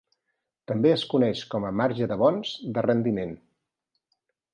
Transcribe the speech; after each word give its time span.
També 0.69 0.89
es 0.93 1.03
coneix 1.11 1.43
com 1.51 1.67
a 1.69 1.71
marge 1.81 2.07
de 2.13 2.17
bons 2.21 2.55
de 2.79 2.85
rendiment. 2.87 3.37